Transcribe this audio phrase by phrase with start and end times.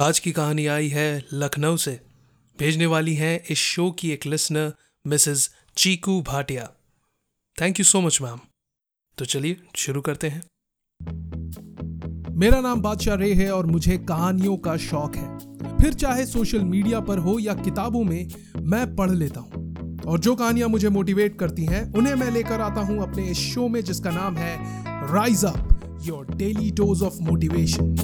[0.00, 2.00] आज की कहानी आई है लखनऊ से।
[2.58, 4.72] भेजने वाली हैं इस शो की एक listener,
[5.06, 6.68] mrs Cheeku Bhatia.
[7.60, 8.38] Thank you so much ma'am
[9.18, 10.42] तो चलिए शुरू करते हैं।
[12.30, 15.38] मेरा नाम बादशाह रे है और मुझे कहानियों का शौक है।
[15.78, 18.28] फिर चाहे सोशल मीडिया पर हो या किताबों में,
[18.60, 22.80] मैं पढ़ लेता हूँ। और जो कहानियाँ मुझे मोटिवेट करती हैं, उन्हें मैं लेकर आता
[22.80, 24.56] हूँ अपने इस शो में जिसका नाम है
[25.12, 27.94] rise up your daily dose of motivation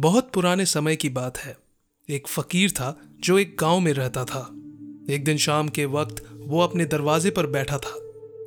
[0.00, 1.56] बहुत पुराने समय की बात है।
[2.08, 4.40] एक फकीर था जो एक गाँव में रहता था।
[5.10, 7.90] एक दिन शाम के वक्त वो अपने दरवाजे पर बैठा था।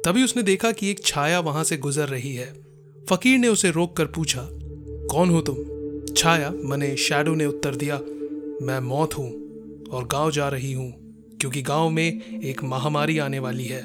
[0.05, 2.47] तभी उसने देखा कि एक छाया वहाँ से गुजर रही है।
[3.09, 4.47] फकीर ने उसे रोक कर पूछा,
[5.11, 6.13] कौन हो तुम?
[6.13, 6.51] छाया?
[6.65, 7.99] मने शैडो ने उत्तर दिया,
[8.65, 9.29] मैं मौत हूँ
[9.87, 10.91] और गाँव जा रही हूँ,
[11.41, 13.83] क्योंकि गाँव में एक महामारी आने वाली है।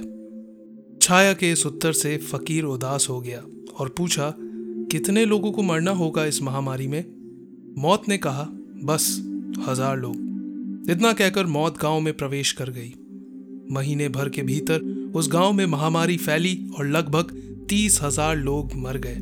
[0.98, 3.44] छाया के इस उत्तर से फकीर उदास हो गया
[3.78, 7.17] और पूछा, कितने लोगों को मरना होगा इस महामारी में?
[7.76, 8.46] मौत ने कहा,
[8.84, 9.06] बस,
[9.68, 12.92] हज़ार लोग। इतना कहकर मौत गाँव में प्रवेश कर गई।
[13.70, 14.80] महीने भर के भीतर
[15.14, 17.32] उस गाँव में महामारी फैली और लगभग
[17.68, 19.16] तीस हज़ार लोग मर गए।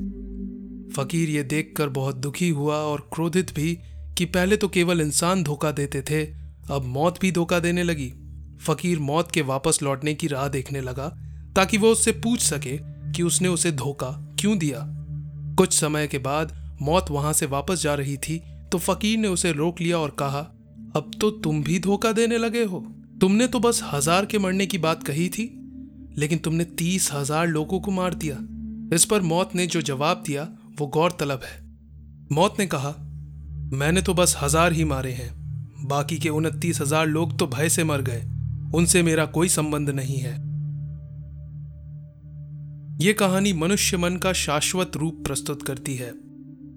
[0.92, 3.78] फकीर ये देखकर बहुत दुखी हुआ और क्रोधित भी
[4.19, 6.24] कि पहले तो केवल इंसान धोखा देते थे,
[6.70, 8.12] अब मौत भी धोखा देने लगी।
[8.61, 11.08] फकीर मौत के वापस लौटने की राह देखने लगा,
[11.56, 12.78] ताकि वो उससे पूछ सके
[13.12, 14.86] कि उसने उसे धोखा क्यों दिया।
[15.58, 16.52] कुछ समय के बाद
[16.83, 20.41] मौत वहाँ से वापस जा रही थी तो फकीर ने उसे रोक लिया और कहा,
[20.97, 22.79] अब तो तुम भी धोखा देने लगे हो।
[23.21, 25.45] तुमने तो बस हज़ार के मरने की बात कही थी,
[26.19, 28.37] लेकिन तुमने तीस हज़ार लोगों को मार दिया।
[28.95, 31.61] इस पर मौत ने जो जवाब दिया, वो गौर तलब है।
[32.33, 32.95] मौत ने कहा,
[33.73, 35.31] मैंने तो बस हज़ार ही मारे हैं,
[35.87, 38.23] बाकी के उनतीस हज़ार लोग तो भय से मर गए,
[38.75, 40.35] उनसे मेरा कोई संबंध नहीं है।
[42.99, 46.13] यह कहानी मनुष्य मन का शाश्वत रूप प्रस्तुत करती है।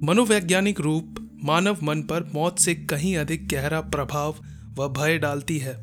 [0.04, 4.36] मनोवैज्ञानिक रूप मानव मन पर मौत से कहीं अधिक गहरा प्रभाव
[4.76, 5.74] व भय डालती है।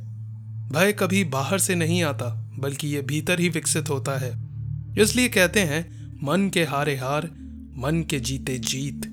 [0.68, 4.30] भय कभी बाहर से नहीं आता, बल्कि ये भीतर ही विकसित होता है।
[4.98, 5.82] इसलिए कहते हैं,
[6.24, 7.30] मन के हारे हार,
[7.78, 9.06] मन के जीते जीत।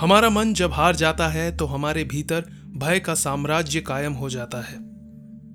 [0.00, 2.44] हमारा मन जब हार जाता है तो हमारे भीतर
[2.76, 4.78] भय का साम्राज्य कायम हो जाता है।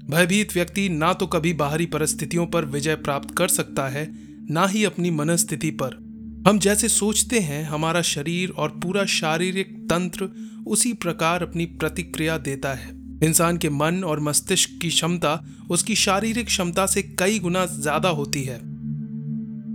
[0.09, 4.07] भयभीत व्यक्ति ना तो कभी बाहरी परिस्थितियों पर विजय प्राप्त कर सकता है,
[4.49, 6.10] ना ही अपनी मनस्थिति पर।
[6.47, 10.29] हम जैसे सोचते हैं, हमारा शरीर और पूरा शारीरिक तंत्र
[10.67, 12.89] उसी प्रकार अपनी प्रतिक्रिया देता है।
[13.23, 18.43] इंसान के मन और मस्तिष्क की क्षमता, उसकी शारीरिक क्षमता से कई गुना ज़्यादा होती
[18.43, 18.57] है।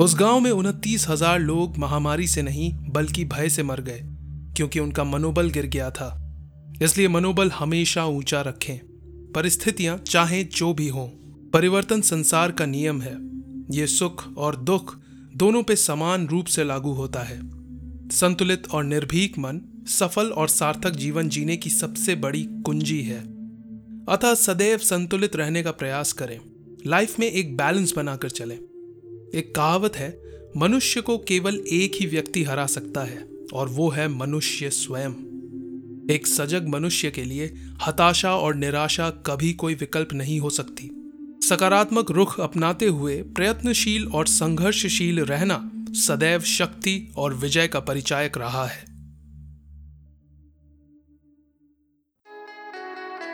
[0.00, 4.00] उस गाँव में उनतीस हज़ार लोग महामारी से नहीं, बल्कि भय से मर गए,
[4.56, 6.12] क्योंकि उनका मनोबल गिर गया था।
[6.82, 8.78] इसलिए मनोबल हमेशा ऊँचा रखें।
[9.32, 11.08] परिस्थितियाँ, चाहे जो भी हों,
[11.50, 13.16] परिवर्तन संसार का नियम है।
[13.70, 14.98] ये सुख और दुख
[15.36, 17.40] दोनों पे समान रूप से लागू होता है।
[18.08, 23.20] संतुलित और निर्भीक मन सफल और सार्थक जीवन जीने की सबसे बड़ी कुंजी है।
[24.08, 26.40] अतः सदैव संतुलित रहने का प्रयास करें।
[26.86, 28.58] लाइफ में एक बैलेंस बनाकर चलें।
[29.34, 30.22] एक कहावत है,
[30.56, 35.10] मनुष्य को केवल एक ही व्यक्ति हरा सकता है, और वो है मनुष्य स्वयं।
[36.10, 37.54] एक सजग मनुष्य के लिए
[37.86, 41.05] हताशा और निराशा कभी कोई विकल्प नहीं हो सकती।
[41.48, 45.58] सकारात्मक रुख अपनाते हुए प्रयत्नशील और संघर्षशील रहना
[45.96, 48.84] सदैव शक्ति और विजय का परिचायक रहा है।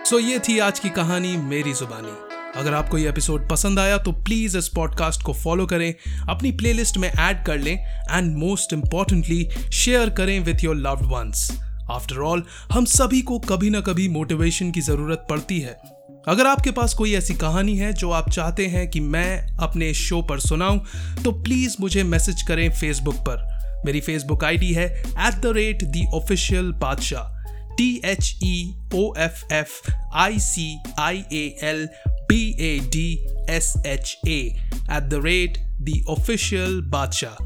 [0.05, 2.13] सो so, ये थी आज की कहानी मेरी जुबानी।
[2.61, 5.95] अगर आपको ये एपिसोड पसंद आया तो प्लीज़ इस पॉडकास्ट को फॉलो करें,
[6.29, 7.77] अपनी प्लेलिस्ट में ऐड कर लें
[8.11, 11.51] एंड मोस्ट इंपॉर्टेंटली शेयर करें with your loved ones
[11.91, 15.92] after all हम सभी को कभी ना कभी मोटिवेशन की ज़रूरत पड़ती है।
[16.29, 20.21] अगर आपके पास कोई ऐसी कहानी है जो आप चाहते हैं कि मैं अपने शो
[20.23, 20.79] पर सुनाऊं
[21.25, 26.05] तो प्लीज़ मुझे मैसेज करें फेसबुक पर। मेरी फेसबुक आईडी है at the rate the
[26.15, 27.75] official Badshah.
[27.77, 31.87] T H E O F F I C I A L
[32.29, 33.09] P A D
[33.51, 37.37] S H at the rate the official Badshah.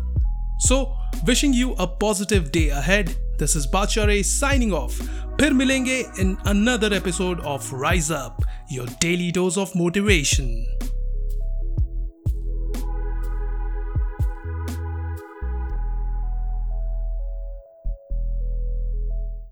[0.67, 0.83] So
[1.25, 3.09] wishing you a positive day ahead
[3.39, 5.03] this is Badshah Ray signing off
[5.41, 8.37] फिर मिलेंगे in another episode of rise up
[8.69, 10.67] your daily dose of motivation.